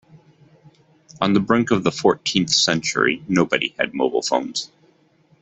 On 1.21 1.33
the 1.33 1.39
brink 1.39 1.69
of 1.69 1.83
the 1.83 1.91
fourteenth 1.91 2.49
century, 2.49 3.23
nobody 3.27 3.75
had 3.77 3.93
mobile 3.93 4.23
phones. 4.23 4.71